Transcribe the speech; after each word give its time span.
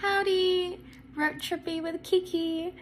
Howdy, 0.00 0.80
road 1.14 1.40
trippy 1.40 1.82
with 1.82 2.02
Kiki. 2.02 2.74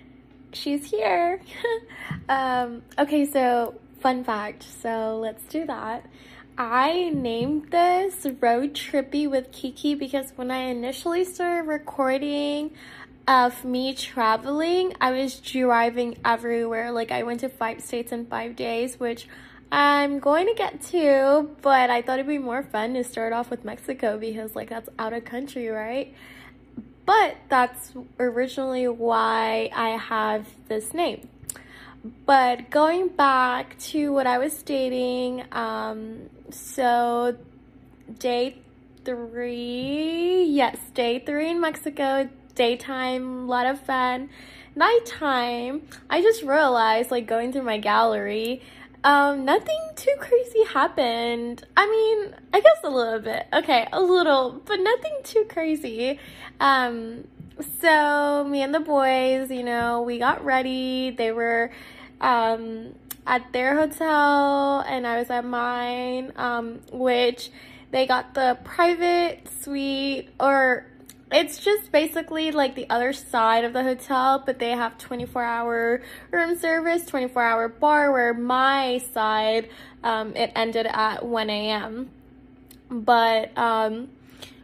She's 0.53 0.89
here. 0.89 1.41
um, 2.29 2.83
okay, 2.97 3.27
so 3.27 3.75
fun 3.99 4.23
fact. 4.23 4.63
So 4.63 5.19
let's 5.21 5.43
do 5.45 5.67
that. 5.67 6.07
I 6.57 7.11
named 7.13 7.73
this 7.73 8.25
Road 8.41 8.75
Trippy 8.75 9.29
with 9.29 9.51
Kiki 9.51 9.97
because 9.97 10.33
when 10.37 10.53
I 10.53 10.71
initially 10.71 11.25
started 11.25 11.69
recording 11.69 12.71
of 13.27 13.65
me 13.65 13.95
traveling, 13.95 14.95
I 15.01 15.11
was 15.11 15.41
driving 15.41 16.19
everywhere. 16.25 16.93
Like 16.93 17.11
I 17.11 17.25
went 17.25 17.41
to 17.41 17.49
five 17.49 17.81
states 17.83 18.13
in 18.13 18.27
five 18.27 18.55
days, 18.55 19.01
which 19.01 19.27
I'm 19.73 20.21
going 20.21 20.47
to 20.47 20.55
get 20.55 20.83
to, 20.93 21.51
but 21.63 21.91
I 21.91 22.01
thought 22.01 22.21
it'd 22.21 22.29
be 22.29 22.39
more 22.39 22.63
fun 22.63 22.95
to 22.95 23.03
start 23.03 23.33
off 23.33 23.51
with 23.51 23.65
Mexico 23.65 24.19
because 24.19 24.55
like 24.55 24.71
that's 24.71 24.89
out 25.01 25.13
of 25.13 25.25
country, 25.25 25.67
right? 25.67 26.15
But 27.09 27.39
that's 27.49 27.95
originally 28.19 28.87
why 28.87 29.71
I 29.75 29.97
have 29.97 30.47
this 30.69 30.93
name. 30.93 31.27
But 32.27 32.69
going 32.69 33.09
back 33.09 33.79
to 33.93 34.13
what 34.13 34.27
I 34.27 34.37
was 34.37 34.55
stating, 34.55 35.43
um, 35.51 36.29
so 36.51 37.35
day 38.19 38.59
three, 39.07 40.45
yes, 40.51 40.77
day 40.93 41.21
three 41.21 41.49
in 41.49 41.63
Mexico, 41.63 42.29
daytime, 42.55 43.45
a 43.45 43.47
lot 43.47 43.65
of 43.65 43.81
fun. 43.81 44.29
Nighttime, 44.77 45.89
I 46.11 46.21
just 46.21 46.43
realized, 46.43 47.11
like 47.11 47.27
going 47.27 47.55
through 47.55 47.63
my 47.63 47.79
gallery, 47.79 48.61
um, 49.09 49.47
nothing 49.47 49.81
too 49.97 50.15
crazy 50.21 50.65
happened. 50.65 51.65
I 51.75 51.87
mean, 51.87 52.35
I 52.53 52.61
guess 52.61 52.77
a 52.85 52.91
little 52.91 53.21
bit. 53.21 53.47
Okay, 53.55 53.89
a 53.91 54.03
little, 54.03 54.61
but 54.67 54.79
nothing 54.81 55.15
too 55.25 55.47
crazy. 55.49 56.21
Um, 56.61 57.27
so 57.81 58.45
me 58.47 58.61
and 58.61 58.75
the 58.75 58.81
boys, 58.81 59.51
you 59.51 59.63
know, 59.63 60.03
we 60.03 60.19
got 60.19 60.45
ready. 60.45 61.09
They 61.09 61.33
were 61.33 61.71
um, 62.21 62.95
at 63.27 63.51
their 63.55 63.79
hotel 63.79 64.81
and 64.81 65.07
I 65.07 65.19
was 65.19 65.31
at 65.31 65.47
mine, 65.47 66.35
um, 66.37 66.81
which 66.93 67.51
they 67.91 68.07
got 68.07 68.35
the 68.35 68.59
private 68.63 69.49
suite 69.63 70.29
or 70.39 70.85
it's 71.31 71.59
just 71.59 71.93
basically 71.93 72.51
like 72.51 72.75
the 72.75 72.89
other 72.89 73.13
side 73.13 73.65
of 73.65 73.73
the 73.73 73.83
hotel, 73.83 74.43
but 74.45 74.59
they 74.59 74.71
have 74.71 74.99
24 74.99 75.43
hour 75.43 76.03
room 76.31 76.59
service, 76.59 77.05
24 77.07 77.43
hour 77.43 77.69
bar, 77.69 78.13
where 78.13 78.35
my 78.35 78.99
side, 79.13 79.69
um, 80.03 80.35
it 80.37 80.53
ended 80.55 80.87
at 80.87 81.25
1 81.25 81.51
a.m. 81.51 82.11
But, 82.91 83.57
um, 83.59 84.09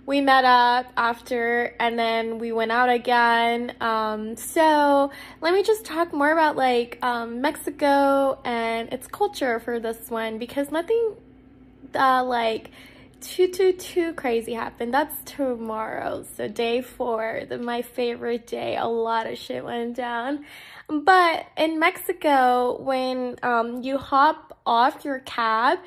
we 0.06 0.20
met 0.20 0.44
up 0.44 0.92
after 0.96 1.74
and 1.80 1.98
then 1.98 2.38
we 2.38 2.52
went 2.52 2.70
out 2.70 2.90
again. 2.90 3.72
Um, 3.80 4.36
so 4.36 5.10
let 5.40 5.54
me 5.54 5.62
just 5.62 5.84
talk 5.84 6.12
more 6.12 6.30
about 6.30 6.56
like 6.56 6.98
um, 7.02 7.40
Mexico 7.40 8.38
and 8.44 8.92
its 8.92 9.06
culture 9.06 9.60
for 9.60 9.80
this 9.80 10.10
one 10.10 10.38
because 10.38 10.70
nothing 10.70 11.14
uh, 11.94 12.22
like 12.22 12.70
too 13.26 13.48
too 13.48 13.72
too 13.72 14.12
crazy 14.14 14.52
happened. 14.52 14.92
That's 14.92 15.16
tomorrow, 15.24 16.24
so 16.36 16.48
day 16.48 16.82
four, 16.82 17.42
the, 17.48 17.58
my 17.58 17.82
favorite 17.82 18.46
day. 18.46 18.76
A 18.76 18.86
lot 18.86 19.26
of 19.26 19.38
shit 19.38 19.64
went 19.64 19.96
down. 19.96 20.44
But 20.88 21.46
in 21.56 21.78
Mexico, 21.78 22.80
when 22.80 23.36
um, 23.42 23.82
you 23.82 23.98
hop 23.98 24.58
off 24.66 25.04
your 25.04 25.20
cab, 25.20 25.78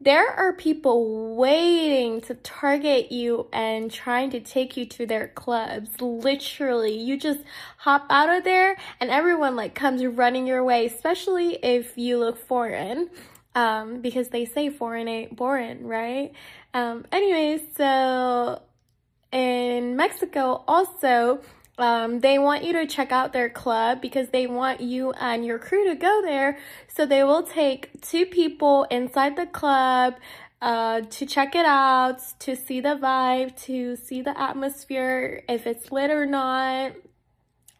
there 0.00 0.30
are 0.30 0.54
people 0.54 1.36
waiting 1.36 2.22
to 2.22 2.34
target 2.34 3.12
you 3.12 3.48
and 3.52 3.90
trying 3.90 4.30
to 4.30 4.40
take 4.40 4.76
you 4.76 4.86
to 4.86 5.06
their 5.06 5.28
clubs. 5.28 6.00
Literally, 6.00 6.98
you 6.98 7.18
just 7.18 7.40
hop 7.76 8.06
out 8.08 8.30
of 8.30 8.44
there 8.44 8.76
and 8.98 9.10
everyone 9.10 9.56
like 9.56 9.74
comes 9.74 10.04
running 10.04 10.46
your 10.46 10.64
way, 10.64 10.86
especially 10.86 11.54
if 11.62 11.98
you 11.98 12.18
look 12.18 12.38
foreign. 12.38 13.10
Um, 13.54 14.00
because 14.00 14.28
they 14.28 14.44
say 14.44 14.70
foreign 14.70 15.08
ain't 15.08 15.34
boring, 15.34 15.86
right? 15.86 16.32
Um, 16.72 17.04
anyways, 17.10 17.62
so 17.76 18.62
in 19.32 19.96
Mexico 19.96 20.62
also, 20.68 21.40
um, 21.78 22.20
they 22.20 22.38
want 22.38 22.62
you 22.62 22.72
to 22.74 22.86
check 22.86 23.10
out 23.10 23.32
their 23.32 23.48
club 23.48 24.00
because 24.00 24.28
they 24.28 24.46
want 24.46 24.80
you 24.80 25.12
and 25.12 25.44
your 25.44 25.58
crew 25.58 25.88
to 25.88 25.94
go 25.94 26.20
there. 26.22 26.58
So 26.88 27.06
they 27.06 27.24
will 27.24 27.42
take 27.42 28.00
two 28.02 28.26
people 28.26 28.84
inside 28.84 29.36
the 29.36 29.46
club 29.46 30.14
uh, 30.60 31.00
to 31.02 31.26
check 31.26 31.54
it 31.54 31.64
out, 31.64 32.20
to 32.40 32.54
see 32.54 32.80
the 32.80 32.96
vibe, 32.96 33.56
to 33.64 33.96
see 33.96 34.20
the 34.20 34.38
atmosphere, 34.38 35.42
if 35.48 35.66
it's 35.66 35.90
lit 35.90 36.10
or 36.10 36.26
not, 36.26 36.92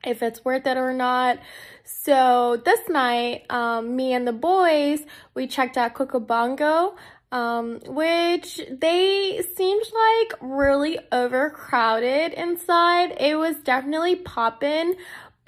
if 0.04 0.22
it's 0.22 0.44
worth 0.44 0.66
it 0.66 0.76
or 0.76 0.92
not. 0.92 1.38
So 1.84 2.60
this 2.64 2.88
night, 2.88 3.44
um, 3.50 3.96
me 3.96 4.12
and 4.12 4.26
the 4.26 4.32
boys, 4.32 5.02
we 5.34 5.46
checked 5.46 5.76
out 5.76 5.94
Cocobongo 5.94 6.94
um, 7.32 7.78
which 7.86 8.60
they 8.70 9.42
seemed 9.54 9.84
like 9.94 10.34
really 10.40 10.98
overcrowded 11.12 12.32
inside. 12.32 13.14
It 13.20 13.36
was 13.36 13.56
definitely 13.56 14.16
poppin', 14.16 14.96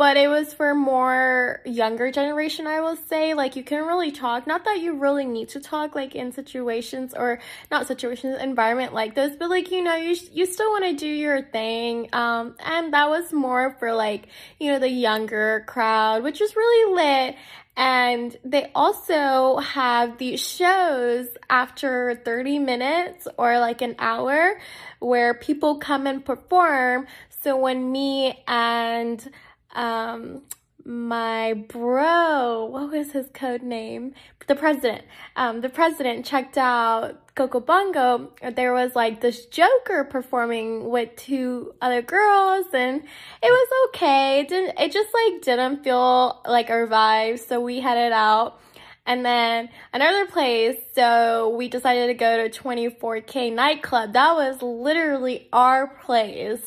but 0.02 0.16
it 0.16 0.26
was 0.26 0.52
for 0.52 0.74
more 0.74 1.60
younger 1.64 2.10
generation 2.10 2.66
i 2.66 2.80
will 2.80 2.96
say. 2.96 3.34
Like 3.34 3.54
you 3.54 3.62
can 3.62 3.86
really 3.86 4.10
talk. 4.10 4.48
Not 4.48 4.64
that 4.64 4.80
you 4.80 4.94
really 4.94 5.24
need 5.24 5.48
to 5.50 5.60
talk 5.60 5.94
like 5.94 6.16
in 6.16 6.32
situations 6.32 7.14
or 7.16 7.38
not 7.70 7.86
situations 7.86 8.36
environment 8.40 8.92
like 8.92 9.14
this 9.14 9.36
but 9.38 9.48
like 9.48 9.70
you 9.70 9.80
know 9.80 9.94
you, 9.94 10.16
you 10.32 10.44
still 10.46 10.70
want 10.70 10.86
to 10.86 10.94
do 10.96 11.06
your 11.06 11.40
thing. 11.40 12.08
Um 12.12 12.56
and 12.58 12.92
that 12.92 13.10
was 13.10 13.32
more 13.32 13.76
for 13.78 13.94
like 13.94 14.26
you 14.58 14.72
know 14.72 14.80
the 14.80 14.88
younger 14.88 15.62
crowd 15.68 16.24
which 16.24 16.40
was 16.40 16.56
really 16.56 16.94
lit. 16.96 17.36
And 17.76 18.36
they 18.44 18.72
also 18.74 19.58
have 19.58 20.19
these 20.19 20.40
shows 20.40 21.28
after 21.48 22.20
30 22.24 22.58
minutes 22.58 23.28
or 23.38 23.60
like 23.60 23.80
an 23.82 23.94
hour 24.00 24.60
where 24.98 25.32
people 25.32 25.76
come 25.76 26.08
and 26.08 26.24
perform. 26.24 27.06
So 27.42 27.56
when 27.56 27.90
me 27.92 28.42
and 28.48 29.30
um, 29.72 30.43
my 30.84 31.55
bro, 31.55 32.65
what 32.65 32.91
was 32.91 33.12
his 33.12 33.28
code 33.33 33.62
name? 33.62 34.15
The 34.47 34.56
president. 34.56 35.05
Um, 35.37 35.60
the 35.60 35.69
president 35.69 36.27
checked 36.27 36.59
out 36.59 37.34
Coco 37.34 37.60
Bongo. 37.60 38.32
There 38.55 38.72
was 38.72 38.97
like 38.97 39.21
this 39.21 39.47
Joker 39.47 40.05
performing 40.05 40.91
with 40.91 41.15
two 41.16 41.75
other 41.81 42.03
girls, 42.03 42.66
and 42.72 43.03
it 43.43 43.47
was 43.47 43.88
okay. 43.88 44.41
It 44.41 44.49
didn't. 44.49 44.78
It 44.78 44.93
just 44.93 45.11
like 45.15 45.43
didn't 45.43 45.84
feel 45.84 46.43
like 46.47 46.71
our 46.71 46.87
vibe, 46.87 47.38
so 47.38 47.61
we 47.61 47.81
headed 47.81 48.12
out. 48.12 48.61
And 49.04 49.24
then 49.24 49.68
another 49.92 50.26
place, 50.26 50.76
so 50.94 51.48
we 51.56 51.68
decided 51.68 52.06
to 52.06 52.14
go 52.14 52.48
to 52.48 52.62
24K 52.62 53.52
nightclub. 53.52 54.12
That 54.12 54.34
was 54.34 54.62
literally 54.62 55.48
our 55.52 55.88
place. 55.88 56.62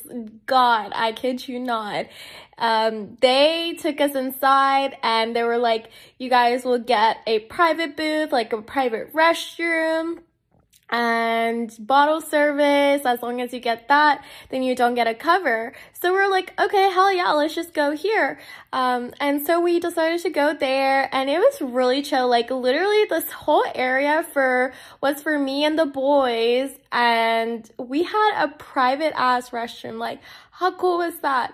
God, 0.45 0.91
I 0.93 1.13
kid 1.13 1.47
you 1.47 1.59
not. 1.59 2.07
Um, 2.57 3.17
they 3.21 3.77
took 3.79 4.01
us 4.01 4.15
inside 4.15 4.97
and 5.01 5.33
they 5.33 5.43
were 5.43 5.57
like, 5.57 5.89
you 6.17 6.29
guys 6.29 6.65
will 6.65 6.79
get 6.79 7.17
a 7.25 7.39
private 7.39 7.95
booth, 7.95 8.33
like 8.33 8.51
a 8.51 8.61
private 8.61 9.13
restroom 9.13 10.19
and 10.89 11.75
bottle 11.79 12.21
service 12.21 13.05
as 13.05 13.21
long 13.23 13.41
as 13.41 13.51
you 13.51 13.59
get 13.59 13.87
that 13.87 14.23
then 14.49 14.61
you 14.61 14.75
don't 14.75 14.93
get 14.93 15.07
a 15.07 15.15
cover. 15.15 15.73
So 15.93 16.13
we're 16.13 16.29
like 16.29 16.53
okay 16.59 16.89
hell 16.91 17.13
yeah 17.13 17.31
let's 17.31 17.55
just 17.55 17.73
go 17.73 17.91
here. 17.91 18.39
Um, 18.71 19.13
and 19.19 19.45
so 19.45 19.59
we 19.59 19.79
decided 19.79 20.21
to 20.21 20.29
go 20.29 20.53
there 20.53 21.09
and 21.13 21.29
it 21.29 21.39
was 21.39 21.61
really 21.61 22.01
chill. 22.01 22.27
Like 22.27 22.51
literally 22.51 23.05
this 23.05 23.31
whole 23.31 23.65
area 23.73 24.23
for 24.31 24.73
was 25.01 25.23
for 25.23 25.39
me 25.39 25.65
and 25.65 25.77
the 25.77 25.87
boys 25.87 26.71
and 26.91 27.69
we 27.79 28.03
had 28.03 28.43
a 28.43 28.49
private 28.49 29.13
ass 29.15 29.49
restroom. 29.49 29.97
Like 29.97 30.19
how 30.51 30.71
cool 30.71 30.99
was 30.99 31.17
that? 31.19 31.53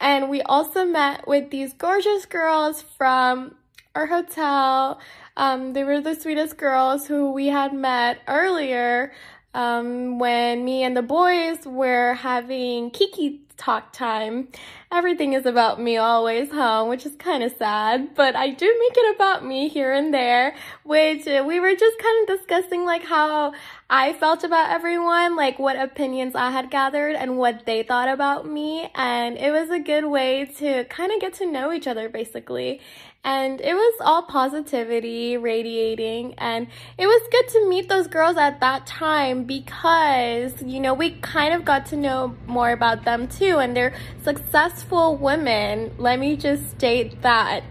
And 0.00 0.28
we 0.28 0.42
also 0.42 0.84
met 0.84 1.28
with 1.28 1.50
these 1.50 1.72
gorgeous 1.72 2.26
girls 2.26 2.82
from 2.82 3.54
our 3.94 4.06
hotel 4.06 5.00
um, 5.36 5.72
they 5.72 5.84
were 5.84 6.00
the 6.00 6.14
sweetest 6.14 6.56
girls 6.56 7.06
who 7.06 7.32
we 7.32 7.48
had 7.48 7.72
met 7.72 8.20
earlier 8.28 9.12
um, 9.54 10.18
when 10.18 10.64
me 10.64 10.82
and 10.82 10.96
the 10.96 11.02
boys 11.02 11.66
were 11.66 12.14
having 12.14 12.90
Kiki 12.90 13.42
talk 13.56 13.92
time. 13.92 14.48
Everything 14.90 15.34
is 15.34 15.46
about 15.46 15.80
me 15.80 15.96
always, 15.96 16.50
huh? 16.50 16.84
Which 16.88 17.06
is 17.06 17.14
kind 17.16 17.42
of 17.42 17.52
sad, 17.56 18.14
but 18.14 18.34
I 18.34 18.50
do 18.50 18.66
make 18.66 18.96
it 18.96 19.14
about 19.14 19.44
me 19.44 19.68
here 19.68 19.92
and 19.92 20.12
there, 20.12 20.54
which 20.84 21.26
uh, 21.28 21.44
we 21.46 21.60
were 21.60 21.74
just 21.74 21.98
kind 21.98 22.28
of 22.28 22.38
discussing 22.38 22.84
like 22.84 23.04
how 23.04 23.52
I 23.88 24.14
felt 24.14 24.42
about 24.42 24.70
everyone, 24.70 25.36
like 25.36 25.58
what 25.58 25.76
opinions 25.76 26.34
I 26.34 26.50
had 26.50 26.70
gathered 26.70 27.14
and 27.14 27.38
what 27.38 27.64
they 27.64 27.82
thought 27.82 28.08
about 28.08 28.46
me. 28.46 28.90
And 28.94 29.38
it 29.38 29.52
was 29.52 29.70
a 29.70 29.78
good 29.78 30.06
way 30.06 30.46
to 30.58 30.84
kind 30.84 31.12
of 31.12 31.20
get 31.20 31.34
to 31.34 31.46
know 31.46 31.72
each 31.72 31.86
other 31.86 32.08
basically. 32.08 32.80
And 33.24 33.60
it 33.60 33.74
was 33.74 33.94
all 34.00 34.22
positivity 34.22 35.36
radiating. 35.36 36.34
And 36.38 36.66
it 36.98 37.06
was 37.06 37.22
good 37.30 37.48
to 37.50 37.68
meet 37.68 37.88
those 37.88 38.08
girls 38.08 38.36
at 38.36 38.58
that 38.58 38.84
time 38.84 39.44
because, 39.44 40.60
you 40.60 40.80
know, 40.80 40.92
we 40.92 41.12
kind 41.12 41.54
of 41.54 41.64
got 41.64 41.86
to 41.86 41.96
know 41.96 42.34
more 42.48 42.72
about 42.72 43.04
them 43.04 43.28
too 43.28 43.58
and 43.58 43.76
they're 43.76 43.94
successful 44.24 45.16
women. 45.16 45.94
Let 45.98 46.18
me 46.18 46.36
just 46.36 46.70
state 46.70 47.22
that. 47.22 47.62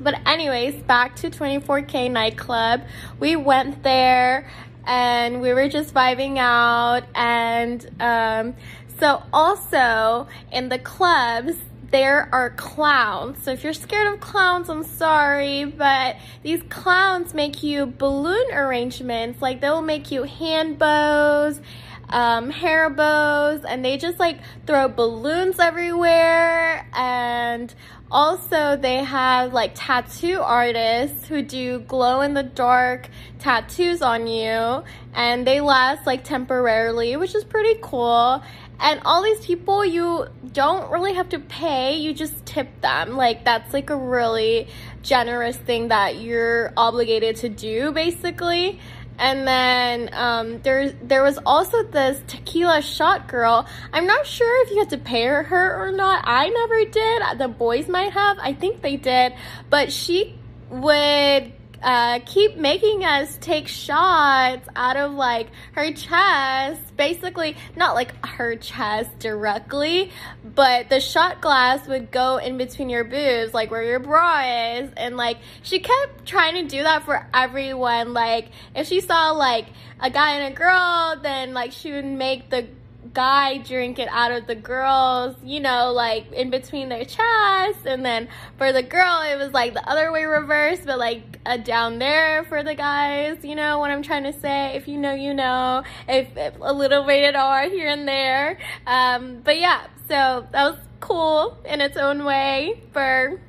But 0.00 0.26
anyways, 0.26 0.82
back 0.84 1.14
to 1.16 1.30
24K 1.30 2.10
nightclub. 2.10 2.80
We 3.18 3.36
went 3.36 3.82
there 3.82 4.50
and 4.86 5.42
we 5.42 5.52
were 5.52 5.68
just 5.68 5.92
vibing 5.92 6.38
out 6.38 7.02
and 7.14 7.86
um, 8.00 8.54
so 8.98 9.22
also 9.30 10.26
in 10.50 10.70
the 10.70 10.78
clubs 10.78 11.54
there 11.90 12.28
are 12.32 12.50
clowns. 12.50 13.42
So 13.42 13.50
if 13.52 13.64
you're 13.64 13.72
scared 13.72 14.12
of 14.12 14.20
clowns, 14.20 14.68
I'm 14.68 14.84
sorry, 14.84 15.64
but 15.64 16.16
these 16.42 16.62
clowns 16.68 17.34
make 17.34 17.62
you 17.62 17.86
balloon 17.86 18.52
arrangements. 18.52 19.42
Like 19.42 19.60
they'll 19.60 19.82
make 19.82 20.10
you 20.10 20.22
hand 20.22 20.78
bows, 20.78 21.60
um, 22.08 22.50
hair 22.50 22.90
bows, 22.90 23.64
and 23.64 23.84
they 23.84 23.96
just 23.96 24.18
like 24.18 24.38
throw 24.66 24.88
balloons 24.88 25.58
everywhere. 25.58 26.88
And 26.94 27.74
also 28.10 28.76
they 28.76 28.96
have 28.96 29.52
like 29.52 29.72
tattoo 29.74 30.40
artists 30.40 31.28
who 31.28 31.42
do 31.42 31.80
glow 31.80 32.20
in 32.20 32.34
the 32.34 32.42
dark 32.42 33.08
tattoos 33.38 34.02
on 34.02 34.26
you 34.26 34.82
and 35.14 35.46
they 35.46 35.60
last 35.60 36.06
like 36.06 36.24
temporarily, 36.24 37.16
which 37.16 37.34
is 37.34 37.44
pretty 37.44 37.78
cool. 37.82 38.42
And 38.80 39.00
all 39.04 39.22
these 39.22 39.44
people, 39.44 39.84
you 39.84 40.26
don't 40.52 40.90
really 40.90 41.12
have 41.14 41.28
to 41.30 41.38
pay, 41.38 41.96
you 41.96 42.14
just 42.14 42.46
tip 42.46 42.80
them. 42.80 43.16
Like, 43.16 43.44
that's 43.44 43.74
like 43.74 43.90
a 43.90 43.96
really 43.96 44.68
generous 45.02 45.56
thing 45.56 45.88
that 45.88 46.18
you're 46.20 46.72
obligated 46.76 47.36
to 47.36 47.50
do, 47.50 47.92
basically. 47.92 48.80
And 49.18 49.46
then 49.46 50.08
um, 50.14 50.62
there, 50.62 50.92
there 50.92 51.22
was 51.22 51.38
also 51.44 51.82
this 51.82 52.22
tequila 52.26 52.80
shot 52.80 53.28
girl. 53.28 53.66
I'm 53.92 54.06
not 54.06 54.26
sure 54.26 54.64
if 54.64 54.70
you 54.70 54.78
had 54.78 54.90
to 54.90 54.98
pay 54.98 55.24
her 55.24 55.76
or 55.86 55.92
not. 55.92 56.24
I 56.26 56.48
never 56.48 56.84
did. 56.90 57.38
The 57.38 57.48
boys 57.48 57.86
might 57.86 58.12
have. 58.14 58.38
I 58.40 58.54
think 58.54 58.80
they 58.80 58.96
did. 58.96 59.34
But 59.68 59.92
she 59.92 60.38
would 60.70 61.52
uh, 61.82 62.20
keep 62.26 62.56
making 62.56 63.04
us 63.04 63.38
take 63.40 63.68
shots 63.68 64.68
out 64.76 64.96
of 64.96 65.12
like 65.12 65.48
her 65.72 65.92
chest. 65.92 66.96
Basically, 66.96 67.56
not 67.76 67.94
like 67.94 68.26
her 68.26 68.56
chest 68.56 69.18
directly, 69.18 70.10
but 70.44 70.90
the 70.90 71.00
shot 71.00 71.40
glass 71.40 71.86
would 71.88 72.10
go 72.10 72.36
in 72.36 72.58
between 72.58 72.88
your 72.90 73.04
boobs, 73.04 73.54
like 73.54 73.70
where 73.70 73.82
your 73.82 73.98
bra 73.98 74.40
is. 74.76 74.90
And 74.96 75.16
like 75.16 75.38
she 75.62 75.78
kept 75.80 76.26
trying 76.26 76.54
to 76.54 76.64
do 76.64 76.82
that 76.82 77.04
for 77.04 77.26
everyone. 77.32 78.12
Like 78.12 78.50
if 78.74 78.86
she 78.86 79.00
saw 79.00 79.30
like 79.30 79.66
a 80.00 80.10
guy 80.10 80.34
and 80.36 80.52
a 80.52 80.56
girl, 80.56 81.18
then 81.22 81.54
like 81.54 81.72
she 81.72 81.92
would 81.92 82.04
make 82.04 82.50
the 82.50 82.66
guy 83.12 83.58
drink 83.58 83.98
it 83.98 84.08
out 84.10 84.32
of 84.32 84.46
the 84.46 84.54
girls, 84.54 85.36
you 85.44 85.60
know, 85.60 85.92
like 85.92 86.30
in 86.32 86.50
between 86.50 86.88
their 86.88 87.04
chests. 87.04 87.84
And 87.84 88.04
then 88.04 88.28
for 88.56 88.72
the 88.72 88.82
girl, 88.82 89.22
it 89.22 89.36
was 89.36 89.52
like 89.52 89.74
the 89.74 89.88
other 89.88 90.12
way 90.12 90.24
reversed, 90.24 90.84
but 90.86 90.98
like 90.98 91.22
a 91.46 91.58
down 91.58 91.98
there 91.98 92.44
for 92.44 92.62
the 92.62 92.74
guys, 92.74 93.38
you 93.42 93.54
know 93.54 93.78
what 93.78 93.90
I'm 93.90 94.02
trying 94.02 94.24
to 94.24 94.32
say? 94.32 94.76
If 94.76 94.88
you 94.88 94.98
know, 94.98 95.14
you 95.14 95.34
know. 95.34 95.82
If, 96.08 96.36
if 96.36 96.54
a 96.60 96.72
little 96.72 97.04
rated 97.04 97.34
R 97.34 97.68
here 97.68 97.88
and 97.88 98.06
there. 98.06 98.58
Um, 98.86 99.40
but 99.42 99.58
yeah, 99.58 99.86
so 100.08 100.46
that 100.52 100.70
was 100.70 100.78
cool 101.00 101.58
in 101.64 101.80
its 101.80 101.96
own 101.96 102.24
way 102.24 102.82
for 102.92 103.40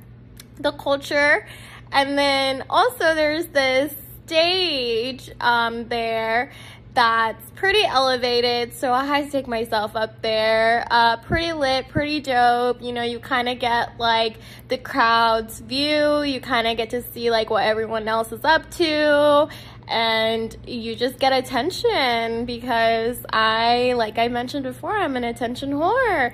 the 0.58 0.72
culture. 0.72 1.46
And 1.92 2.18
then 2.18 2.64
also 2.70 3.14
there's 3.14 3.46
this 3.48 3.94
stage 4.26 5.30
um, 5.40 5.88
there 5.88 6.52
that's 6.94 7.50
pretty 7.52 7.84
elevated. 7.84 8.74
So 8.74 8.92
I 8.92 9.06
had 9.06 9.24
to 9.26 9.30
take 9.30 9.46
myself 9.46 9.96
up 9.96 10.20
there. 10.20 10.86
Uh, 10.90 11.16
pretty 11.18 11.52
lit, 11.52 11.88
pretty 11.88 12.20
dope. 12.20 12.82
You 12.82 12.92
know, 12.92 13.02
you 13.02 13.18
kind 13.18 13.48
of 13.48 13.58
get 13.58 13.98
like 13.98 14.36
the 14.68 14.76
crowd's 14.76 15.60
view. 15.60 16.22
You 16.22 16.40
kind 16.40 16.66
of 16.66 16.76
get 16.76 16.90
to 16.90 17.02
see 17.02 17.30
like 17.30 17.50
what 17.50 17.64
everyone 17.64 18.08
else 18.08 18.32
is 18.32 18.44
up 18.44 18.70
to. 18.72 19.48
And 19.88 20.56
you 20.66 20.94
just 20.94 21.18
get 21.18 21.32
attention 21.32 22.44
because 22.44 23.24
I, 23.32 23.94
like 23.94 24.18
I 24.18 24.28
mentioned 24.28 24.64
before, 24.64 24.96
I'm 24.96 25.16
an 25.16 25.24
attention 25.24 25.72
whore. 25.72 26.32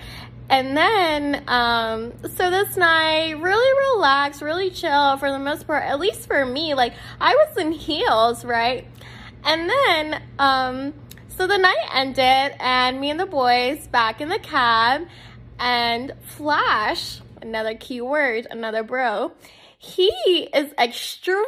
And 0.51 0.77
then, 0.77 1.45
um, 1.47 2.13
so 2.37 2.51
this 2.51 2.77
night, 2.77 3.33
really 3.39 3.97
relaxed, 3.97 4.41
really 4.41 4.71
chill 4.71 5.19
for 5.19 5.31
the 5.31 5.39
most 5.39 5.67
part, 5.67 5.85
at 5.85 6.01
least 6.01 6.27
for 6.27 6.47
me. 6.47 6.73
Like, 6.73 6.95
I 7.21 7.35
was 7.35 7.59
in 7.59 7.71
heels, 7.71 8.47
right? 8.47 8.87
And 9.45 9.71
then, 9.71 10.23
um, 10.39 10.95
so 11.29 11.47
the 11.47 11.59
night 11.59 11.77
ended, 11.95 12.57
and 12.61 13.01
me 13.01 13.11
and 13.11 13.21
the 13.21 13.27
boys 13.27 13.87
back 13.87 14.21
in 14.21 14.29
the 14.29 14.39
cab, 14.39 15.07
and 15.59 16.13
Flash, 16.23 17.21
another 17.43 17.75
key 17.75 18.01
word, 18.01 18.47
another 18.51 18.83
bro, 18.83 19.33
he 19.79 20.09
is 20.53 20.73
extremely 20.79 21.45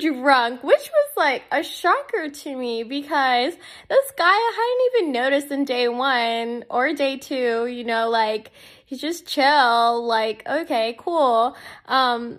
drunk, 0.00 0.62
which 0.62 0.90
was 0.90 1.10
like 1.16 1.42
a 1.50 1.62
shocker 1.62 2.28
to 2.28 2.56
me 2.56 2.84
because 2.84 3.54
this 3.88 4.10
guy 4.16 4.24
I 4.24 4.88
hadn't 4.92 5.04
even 5.04 5.12
noticed 5.12 5.50
in 5.50 5.64
day 5.64 5.88
one 5.88 6.64
or 6.70 6.92
day 6.94 7.16
two, 7.16 7.66
you 7.66 7.84
know, 7.84 8.08
like 8.08 8.52
he's 8.86 9.00
just 9.00 9.26
chill, 9.26 10.06
like, 10.06 10.48
okay, 10.48 10.94
cool. 10.98 11.56
Um, 11.86 12.38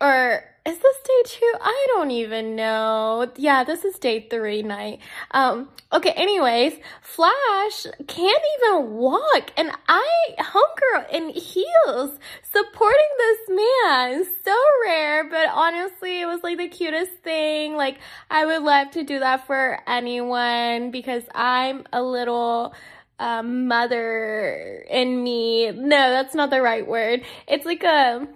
or 0.00 0.44
is 0.66 0.78
this 0.78 0.96
day 1.04 1.22
two? 1.26 1.52
I 1.60 1.86
don't 1.90 2.10
even 2.10 2.56
know. 2.56 3.30
Yeah, 3.36 3.62
this 3.62 3.84
is 3.84 3.98
day 3.98 4.26
three 4.28 4.62
night. 4.62 4.98
Um, 5.30 5.68
okay, 5.92 6.10
anyways, 6.10 6.74
Flash 7.00 7.86
can't 8.08 8.42
even 8.58 8.90
walk, 8.94 9.52
and 9.56 9.70
I, 9.88 10.34
homegirl 10.40 11.10
in 11.12 11.28
heels, 11.30 12.18
supporting 12.42 13.12
this 13.18 13.38
man. 13.48 14.26
So 14.44 14.56
rare, 14.84 15.28
but 15.30 15.48
honestly, 15.52 16.20
it 16.20 16.26
was 16.26 16.42
like 16.42 16.58
the 16.58 16.68
cutest 16.68 17.12
thing. 17.22 17.76
Like, 17.76 17.98
I 18.28 18.44
would 18.44 18.62
love 18.62 18.90
to 18.92 19.04
do 19.04 19.20
that 19.20 19.46
for 19.46 19.78
anyone 19.86 20.90
because 20.90 21.22
I'm 21.32 21.84
a 21.92 22.02
little, 22.02 22.74
um, 23.18 23.68
mother 23.68 24.84
in 24.90 25.22
me. 25.22 25.70
No, 25.70 26.10
that's 26.10 26.34
not 26.34 26.50
the 26.50 26.60
right 26.60 26.86
word. 26.86 27.22
It's 27.46 27.64
like 27.64 27.84
a, 27.84 28.26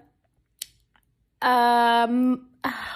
um 1.43 2.47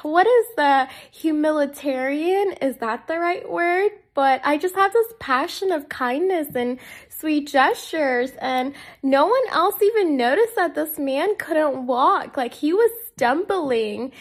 what 0.02 0.26
is 0.26 0.46
the 0.56 0.88
humanitarian 1.11 2.52
is 2.61 2.76
that 2.79 3.06
the 3.06 3.19
right 3.19 3.49
word? 3.50 3.91
But 4.14 4.41
i 4.44 4.58
just 4.58 4.75
have 4.76 4.93
this 4.93 5.12
passion 5.19 5.73
of 5.73 5.88
kindness 5.88 6.49
and 6.55 6.79
sweet 7.08 7.49
gestures 7.49 8.32
and 8.41 8.75
no 9.02 9.26
one 9.26 9.43
else 9.50 9.81
even 9.82 10.17
noticed 10.17 10.56
that 10.56 10.75
this 10.75 10.98
man 10.98 11.36
couldn't 11.36 11.86
walk. 11.86 12.36
Like 12.36 12.55
he 12.55 12.72
was 12.72 12.91
stumbling 13.15 14.13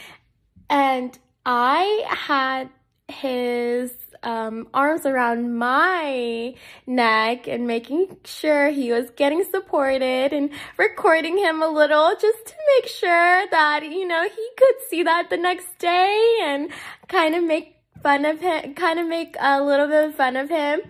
and 0.70 1.18
i 1.46 2.03
had 2.08 2.70
his 3.08 3.92
um, 4.24 4.68
arms 4.74 5.06
around 5.06 5.58
my 5.58 6.56
neck 6.88 7.48
and 7.48 7.68
making 7.68 8.18
sure 8.24 8.70
he 8.70 8.92
was 8.92 9.10
getting 9.12 9.44
supported 9.44 10.34
and 10.34 10.50
recording 10.77 11.38
him 11.38 11.62
a 11.62 11.68
little 11.68 12.15
just 12.20 12.46
to 12.48 12.53
make 12.75 12.89
sure 12.89 13.48
that, 13.51 13.84
you 13.84 14.08
know, 14.08 14.24
he 14.24 14.50
could 14.58 14.75
see 14.89 15.03
that 15.03 15.30
the 15.30 15.38
next 15.38 15.77
day 15.77 16.39
and 16.44 16.70
kind 17.08 17.36
of 17.36 17.44
make 17.44 17.77
fun 18.01 18.25
of 18.25 18.39
him, 18.39 18.74
kind 18.74 19.00
of 19.00 19.08
make 19.08 19.36
a 19.39 19.62
little 19.62 19.88
bit 19.88 20.06
of 20.06 20.15
fun 20.15 20.36
of 20.36 20.50
him. 20.50 20.82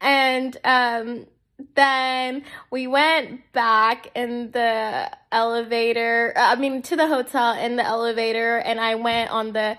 And, 0.00 0.56
um, 0.64 1.26
then 1.74 2.44
we 2.70 2.86
went 2.86 3.52
back 3.52 4.10
in 4.14 4.50
the 4.50 5.10
elevator, 5.32 6.32
I 6.36 6.56
mean, 6.56 6.82
to 6.82 6.96
the 6.96 7.06
hotel 7.06 7.54
in 7.58 7.76
the 7.76 7.84
elevator, 7.84 8.58
and 8.58 8.80
I 8.80 8.96
went 8.96 9.30
on 9.30 9.52
the 9.52 9.76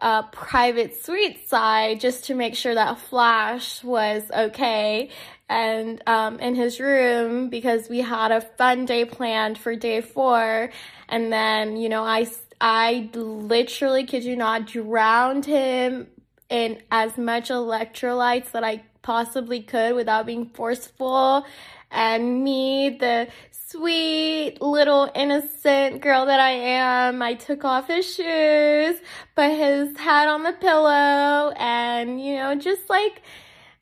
uh, 0.00 0.22
private 0.22 1.02
suite 1.02 1.48
side 1.48 2.00
just 2.00 2.26
to 2.26 2.34
make 2.34 2.54
sure 2.54 2.74
that 2.74 2.98
Flash 2.98 3.82
was 3.84 4.22
okay 4.30 5.10
and 5.48 6.02
um, 6.06 6.40
in 6.40 6.54
his 6.54 6.80
room 6.80 7.48
because 7.48 7.88
we 7.88 8.00
had 8.00 8.32
a 8.32 8.40
fun 8.40 8.86
day 8.86 9.04
planned 9.04 9.58
for 9.58 9.76
day 9.76 10.00
four. 10.00 10.70
And 11.08 11.32
then, 11.32 11.76
you 11.76 11.88
know, 11.88 12.02
I, 12.02 12.26
I 12.60 13.10
literally 13.14 14.04
kid 14.04 14.24
you 14.24 14.36
not 14.36 14.66
drowned 14.66 15.44
him 15.44 16.08
in 16.48 16.82
as 16.90 17.16
much 17.18 17.50
electrolytes 17.50 18.52
that 18.52 18.64
I 18.64 18.82
possibly 19.04 19.62
could 19.62 19.94
without 19.94 20.26
being 20.26 20.46
forceful. 20.46 21.46
And 21.92 22.42
me, 22.42 22.96
the 22.98 23.28
sweet 23.52 24.56
little 24.60 25.08
innocent 25.14 26.00
girl 26.00 26.26
that 26.26 26.40
I 26.40 26.50
am, 26.50 27.22
I 27.22 27.34
took 27.34 27.64
off 27.64 27.86
his 27.86 28.12
shoes, 28.12 28.96
put 29.36 29.50
his 29.50 29.96
hat 29.96 30.26
on 30.26 30.42
the 30.42 30.52
pillow, 30.52 31.52
and, 31.56 32.20
you 32.20 32.34
know, 32.34 32.56
just 32.56 32.90
like 32.90 33.22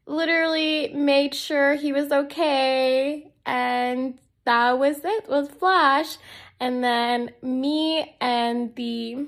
literally 0.06 0.92
made 0.92 1.34
sure 1.34 1.74
he 1.74 1.92
was 1.92 2.12
okay. 2.12 3.32
And 3.46 4.18
that 4.44 4.78
was 4.78 5.00
it, 5.04 5.28
was 5.28 5.48
Flash. 5.48 6.18
And 6.60 6.84
then 6.84 7.30
me 7.42 8.14
and 8.20 8.74
the 8.76 9.26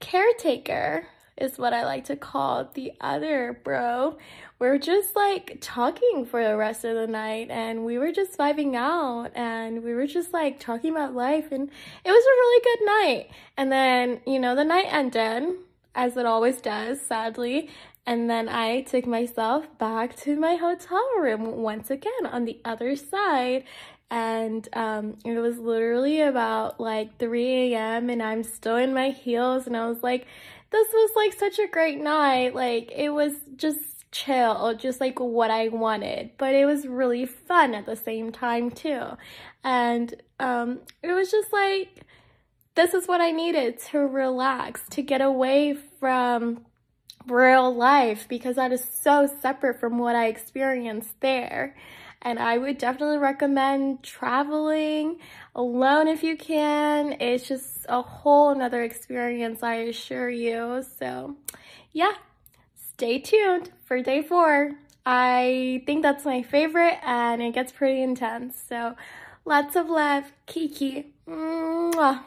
caretaker 0.00 1.06
is 1.36 1.58
what 1.58 1.72
I 1.72 1.84
like 1.84 2.04
to 2.06 2.16
call 2.16 2.70
the 2.74 2.92
other 3.00 3.60
bro. 3.62 4.16
We're 4.58 4.78
just 4.78 5.14
like 5.14 5.58
talking 5.60 6.24
for 6.24 6.42
the 6.42 6.56
rest 6.56 6.84
of 6.84 6.94
the 6.94 7.06
night 7.06 7.50
and 7.50 7.84
we 7.84 7.98
were 7.98 8.12
just 8.12 8.38
vibing 8.38 8.74
out 8.74 9.32
and 9.34 9.82
we 9.82 9.94
were 9.94 10.06
just 10.06 10.32
like 10.32 10.58
talking 10.58 10.92
about 10.92 11.14
life 11.14 11.52
and 11.52 11.68
it 12.04 12.10
was 12.10 12.24
a 12.24 12.38
really 12.38 12.64
good 12.64 12.86
night. 12.86 13.30
And 13.56 13.70
then, 13.70 14.20
you 14.26 14.38
know, 14.38 14.54
the 14.54 14.64
night 14.64 14.86
ended 14.88 15.56
as 15.94 16.16
it 16.16 16.26
always 16.26 16.60
does, 16.60 17.00
sadly. 17.00 17.68
And 18.06 18.30
then 18.30 18.48
I 18.48 18.82
took 18.82 19.06
myself 19.06 19.66
back 19.78 20.16
to 20.18 20.36
my 20.36 20.54
hotel 20.54 21.04
room 21.18 21.56
once 21.56 21.90
again 21.90 22.26
on 22.30 22.44
the 22.44 22.60
other 22.64 22.96
side 22.96 23.64
and 24.10 24.68
um, 24.72 25.16
it 25.24 25.38
was 25.38 25.58
literally 25.58 26.20
about 26.20 26.78
like 26.78 27.18
3 27.18 27.74
a.m. 27.74 28.08
and 28.08 28.22
I'm 28.22 28.44
still 28.44 28.76
in 28.76 28.94
my 28.94 29.10
heels 29.10 29.66
and 29.66 29.76
I 29.76 29.88
was 29.88 30.02
like, 30.02 30.26
this 30.70 30.88
was 30.92 31.10
like 31.16 31.32
such 31.32 31.58
a 31.58 31.68
great 31.68 32.00
night. 32.00 32.54
Like 32.54 32.92
it 32.94 33.10
was 33.10 33.34
just 33.56 34.10
chill, 34.12 34.74
just 34.74 35.00
like 35.00 35.20
what 35.20 35.50
I 35.50 35.68
wanted, 35.68 36.30
but 36.38 36.54
it 36.54 36.66
was 36.66 36.86
really 36.86 37.26
fun 37.26 37.74
at 37.74 37.86
the 37.86 37.96
same 37.96 38.32
time 38.32 38.70
too. 38.70 39.02
And 39.62 40.14
um, 40.40 40.80
it 41.02 41.12
was 41.12 41.30
just 41.30 41.52
like, 41.52 42.04
this 42.74 42.94
is 42.94 43.06
what 43.06 43.20
I 43.20 43.30
needed 43.30 43.78
to 43.90 43.98
relax, 44.00 44.82
to 44.90 45.02
get 45.02 45.20
away 45.20 45.74
from 45.98 46.66
real 47.26 47.74
life 47.74 48.26
because 48.28 48.56
that 48.56 48.72
is 48.72 48.84
so 48.84 49.28
separate 49.40 49.80
from 49.80 49.98
what 49.98 50.14
I 50.14 50.26
experienced 50.26 51.20
there 51.20 51.74
and 52.22 52.38
I 52.38 52.58
would 52.58 52.78
definitely 52.78 53.18
recommend 53.18 54.02
traveling 54.02 55.18
alone 55.54 56.08
if 56.08 56.22
you 56.22 56.36
can. 56.36 57.16
It's 57.20 57.48
just 57.48 57.86
a 57.88 58.02
whole 58.02 58.50
another 58.50 58.82
experience, 58.82 59.62
I 59.62 59.74
assure 59.74 60.28
you. 60.28 60.84
So 60.98 61.36
yeah, 61.92 62.12
stay 62.74 63.18
tuned 63.18 63.70
for 63.84 64.02
day 64.02 64.22
four. 64.22 64.72
I 65.04 65.82
think 65.86 66.02
that's 66.02 66.24
my 66.24 66.42
favorite 66.42 66.98
and 67.02 67.40
it 67.40 67.54
gets 67.54 67.72
pretty 67.72 68.02
intense. 68.02 68.60
So 68.68 68.96
lots 69.44 69.76
of 69.76 69.88
love, 69.88 70.32
Kiki. 70.46 71.12
Mwah. 71.28 72.22